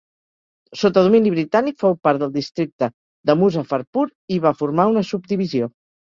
[0.83, 2.89] Sota domini britànic fou part del districte
[3.31, 4.05] de Muzaffarpur
[4.37, 5.69] i va formar una subdivisió.